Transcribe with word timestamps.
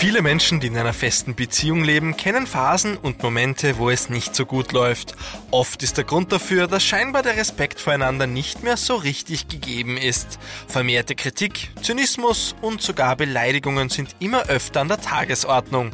Viele 0.00 0.22
Menschen, 0.22 0.60
die 0.60 0.68
in 0.68 0.78
einer 0.78 0.94
festen 0.94 1.34
Beziehung 1.34 1.84
leben, 1.84 2.16
kennen 2.16 2.46
Phasen 2.46 2.96
und 2.96 3.22
Momente, 3.22 3.76
wo 3.76 3.90
es 3.90 4.08
nicht 4.08 4.34
so 4.34 4.46
gut 4.46 4.72
läuft. 4.72 5.14
Oft 5.50 5.82
ist 5.82 5.98
der 5.98 6.04
Grund 6.04 6.32
dafür, 6.32 6.68
dass 6.68 6.82
scheinbar 6.82 7.22
der 7.22 7.36
Respekt 7.36 7.78
voreinander 7.78 8.26
nicht 8.26 8.62
mehr 8.62 8.78
so 8.78 8.94
richtig 8.94 9.48
gegeben 9.48 9.98
ist. 9.98 10.38
Vermehrte 10.68 11.14
Kritik, 11.14 11.68
Zynismus 11.82 12.54
und 12.62 12.80
sogar 12.80 13.14
Beleidigungen 13.14 13.90
sind 13.90 14.16
immer 14.20 14.46
öfter 14.46 14.80
an 14.80 14.88
der 14.88 15.02
Tagesordnung. 15.02 15.90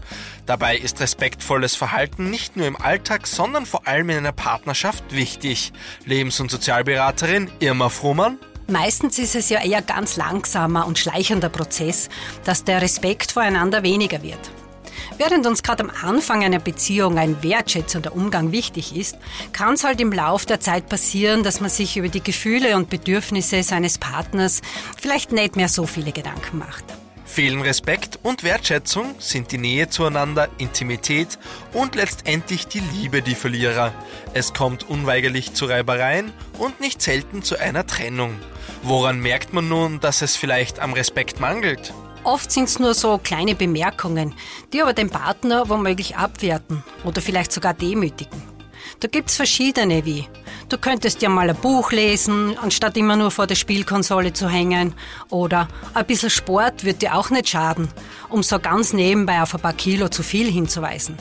Dabei 0.47 0.77
ist 0.77 1.01
respektvolles 1.01 1.75
Verhalten 1.75 2.31
nicht 2.31 2.57
nur 2.57 2.69
im 2.69 2.81
Alltag, 2.81 3.27
sondern 3.27 3.67
vor 3.67 3.89
allem 3.89 4.11
in 4.11 4.19
einer 4.19 4.31
Partnerschaft 4.31 5.03
wichtig. 5.17 5.73
Lebens- 6.05 6.39
und 6.39 6.53
Sozialberaterin 6.53 7.51
Irma 7.59 7.89
Frumann 7.89 8.39
Meistens 8.69 9.19
ist 9.21 9.37
es 9.37 9.49
ja 9.49 9.63
eher 9.63 9.81
ganz 9.81 10.17
langsamer 10.17 10.87
und 10.87 10.99
schleichender 10.99 11.49
Prozess, 11.49 12.09
dass 12.45 12.65
der 12.65 12.83
Respekt 12.83 13.33
voreinander 13.33 13.85
weniger 13.85 14.23
wird. 14.23 14.51
Während 15.19 15.47
uns 15.47 15.63
gerade 15.63 15.85
am 15.85 15.93
Anfang 16.03 16.43
einer 16.43 16.59
Beziehung 16.59 17.17
ein 17.17 17.43
wertschätzender 17.43 18.15
Umgang 18.15 18.51
wichtig 18.51 18.97
ist, 18.97 19.17
kann 19.53 19.75
es 19.75 19.85
halt 19.85 20.01
im 20.01 20.13
Lauf 20.13 20.47
der 20.47 20.61
Zeit 20.61 20.89
passieren, 20.89 21.43
dass 21.43 21.61
man 21.61 21.71
sich 21.71 21.97
über 21.97 22.09
die 22.09 22.23
Gefühle 22.23 22.77
und 22.77 22.91
Bedürfnisse 22.91 23.63
seines 23.63 23.99
Partners 23.99 24.63
vielleicht 25.01 25.33
nicht 25.33 25.55
mehr 25.55 25.69
so 25.69 25.87
viele 25.87 26.13
Gedanken 26.13 26.59
macht. 26.59 26.85
Fehlen 27.37 27.61
Respekt 27.61 28.19
und 28.23 28.45
Wertschätzung 28.45 29.15
sind 29.19 29.53
die 29.53 29.59
Nähe 29.59 29.91
zueinander, 29.91 30.49
Intimität 30.57 31.39
und 31.75 31.95
letztendlich 31.95 32.67
die 32.67 32.81
Liebe 32.81 33.21
die 33.21 33.35
Verlierer. 33.35 33.93
Es 34.33 34.55
kommt 34.55 34.89
unweigerlich 34.89 35.53
zu 35.53 35.67
Reibereien 35.67 36.33
und 36.59 36.81
nicht 36.81 37.03
selten 37.03 37.43
zu 37.43 37.61
einer 37.61 37.87
Trennung. 37.87 38.39
Woran 38.83 39.21
merkt 39.21 39.53
man 39.53 39.69
nun, 39.69 40.01
dass 40.01 40.23
es 40.23 40.35
vielleicht 40.35 40.79
am 40.79 40.95
Respekt 40.95 41.39
mangelt? 41.39 41.93
Oft 42.25 42.51
sind 42.51 42.71
es 42.71 42.79
nur 42.79 42.95
so 42.95 43.19
kleine 43.19 43.55
Bemerkungen, 43.55 44.35
die 44.73 44.81
aber 44.81 44.95
den 44.95 45.11
Partner 45.11 45.69
womöglich 45.69 46.17
abwerten 46.17 46.83
oder 47.05 47.21
vielleicht 47.21 47.53
sogar 47.53 47.75
demütigen. 47.75 48.56
Da 49.01 49.09
gibt's 49.09 49.37
verschiedene 49.37 50.05
wie. 50.05 50.29
Du 50.69 50.79
könntest 50.79 51.23
ja 51.23 51.29
mal 51.29 51.49
ein 51.49 51.57
Buch 51.57 51.93
lesen, 51.93 52.57
anstatt 52.59 52.97
immer 52.97 53.17
nur 53.17 53.31
vor 53.31 53.47
der 53.47 53.55
Spielkonsole 53.55 54.33
zu 54.33 54.49
hängen. 54.49 54.95
Oder 55.31 55.69
ein 55.95 56.07
bisschen 56.07 56.31
Sport 56.31 56.85
wird 56.85 57.03
dir 57.03 57.15
auch 57.15 57.31
nicht 57.31 57.49
schaden, 57.49 57.89
um 58.29 58.43
so 58.43 58.59
ganz 58.59 58.93
nebenbei 58.93 59.43
auf 59.43 59.55
ein 59.55 59.61
paar 59.61 59.75
Kilo 59.75 60.09
zu 60.09 60.23
viel 60.23 60.51
hinzuweisen. 60.51 61.17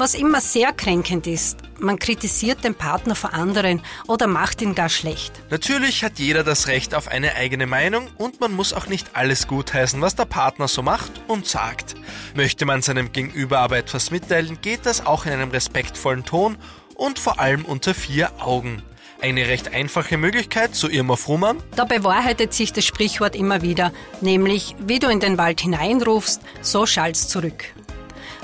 Was 0.00 0.14
immer 0.14 0.40
sehr 0.40 0.72
kränkend 0.72 1.26
ist, 1.26 1.58
man 1.78 1.98
kritisiert 1.98 2.64
den 2.64 2.74
Partner 2.74 3.14
vor 3.14 3.34
anderen 3.34 3.82
oder 4.08 4.28
macht 4.28 4.62
ihn 4.62 4.74
gar 4.74 4.88
schlecht. 4.88 5.42
Natürlich 5.50 6.02
hat 6.02 6.18
jeder 6.18 6.42
das 6.42 6.68
Recht 6.68 6.94
auf 6.94 7.06
eine 7.06 7.34
eigene 7.34 7.66
Meinung 7.66 8.08
und 8.16 8.40
man 8.40 8.54
muss 8.54 8.72
auch 8.72 8.86
nicht 8.86 9.14
alles 9.14 9.46
gutheißen, 9.46 10.00
was 10.00 10.16
der 10.16 10.24
Partner 10.24 10.68
so 10.68 10.80
macht 10.80 11.12
und 11.28 11.46
sagt. 11.46 11.96
Möchte 12.34 12.64
man 12.64 12.80
seinem 12.80 13.12
Gegenüber 13.12 13.58
aber 13.58 13.76
etwas 13.76 14.10
mitteilen, 14.10 14.62
geht 14.62 14.86
das 14.86 15.04
auch 15.04 15.26
in 15.26 15.32
einem 15.32 15.50
respektvollen 15.50 16.24
Ton 16.24 16.56
und 16.94 17.18
vor 17.18 17.38
allem 17.38 17.66
unter 17.66 17.92
vier 17.92 18.30
Augen. 18.40 18.82
Eine 19.20 19.48
recht 19.48 19.74
einfache 19.74 20.16
Möglichkeit, 20.16 20.74
so 20.74 20.88
Irma 20.88 21.16
Frumann. 21.16 21.58
Da 21.76 21.84
bewahrheitet 21.84 22.54
sich 22.54 22.72
das 22.72 22.86
Sprichwort 22.86 23.36
immer 23.36 23.60
wieder, 23.60 23.92
nämlich 24.22 24.74
wie 24.78 24.98
du 24.98 25.08
in 25.08 25.20
den 25.20 25.36
Wald 25.36 25.60
hineinrufst, 25.60 26.40
so 26.62 26.86
schallst 26.86 27.28
zurück. 27.28 27.66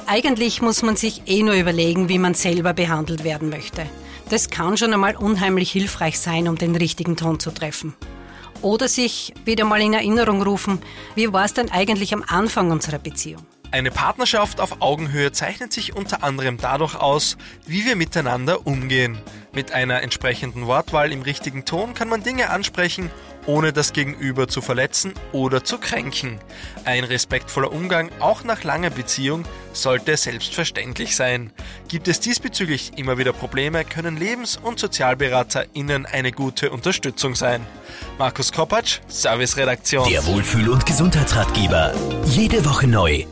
Eigentlich 0.09 0.63
muss 0.63 0.83
man 0.83 0.95
sich 0.95 1.23
eh 1.27 1.43
nur 1.43 1.55
überlegen, 1.55 2.09
wie 2.09 2.21
man 2.21 2.35
selber 2.35 2.73
behandelt 2.73 3.25
werden 3.25 3.49
möchte. 3.49 3.87
Das 4.29 4.51
kann 4.51 4.77
schon 4.77 4.95
einmal 4.95 5.17
unheimlich 5.17 5.73
hilfreich 5.73 6.21
sein, 6.21 6.47
um 6.47 6.57
den 6.57 6.77
richtigen 6.77 7.17
Ton 7.17 7.41
zu 7.41 7.51
treffen. 7.51 7.95
Oder 8.63 8.87
sich 8.87 9.35
wieder 9.45 9.65
mal 9.65 9.81
in 9.81 9.95
Erinnerung 9.95 10.43
rufen, 10.43 10.79
wie 11.17 11.33
war 11.33 11.45
es 11.45 11.55
denn 11.55 11.73
eigentlich 11.73 12.15
am 12.15 12.23
Anfang 12.27 12.71
unserer 12.71 13.01
Beziehung? 13.01 13.45
Eine 13.73 13.91
Partnerschaft 13.91 14.61
auf 14.61 14.81
Augenhöhe 14.81 15.33
zeichnet 15.33 15.73
sich 15.73 15.97
unter 15.97 16.23
anderem 16.23 16.57
dadurch 16.57 16.95
aus, 16.95 17.37
wie 17.67 17.85
wir 17.85 17.97
miteinander 17.97 18.67
umgehen. 18.67 19.19
Mit 19.53 19.73
einer 19.73 20.03
entsprechenden 20.03 20.67
Wortwahl 20.67 21.13
im 21.13 21.23
richtigen 21.23 21.65
Ton 21.65 21.95
kann 21.95 22.09
man 22.09 22.23
Dinge 22.23 22.51
ansprechen, 22.51 23.11
ohne 23.47 23.73
das 23.73 23.93
Gegenüber 23.93 24.49
zu 24.49 24.61
verletzen 24.61 25.15
oder 25.33 25.65
zu 25.65 25.79
kränken. 25.79 26.39
Ein 26.85 27.05
respektvoller 27.05 27.73
Umgang 27.73 28.11
auch 28.21 28.45
nach 28.45 28.65
langer 28.65 28.91
Beziehung 28.91 29.45
sollte 29.73 30.17
selbstverständlich 30.17 31.17
sein. 31.17 31.53
Gibt 31.89 32.09
es 32.09 32.21
diesbezüglich 32.21 32.93
immer 32.97 33.19
wieder 33.19 33.33
Probleme, 33.33 33.85
können 33.85 34.17
Lebens- 34.17 34.57
und 34.57 34.79
SozialberaterInnen 34.79 36.07
eine 36.07 36.33
gute 36.33 36.71
Unterstützung 36.71 37.35
sein. 37.35 37.67
Markus 38.19 38.53
Kopacz, 38.53 39.01
Serviceredaktion. 39.09 40.09
Der 40.09 40.25
Wohlfühl- 40.27 40.69
und 40.69 40.87
Gesundheitsratgeber. 40.87 41.95
Jede 42.25 42.65
Woche 42.65 42.87
neu 42.87 43.27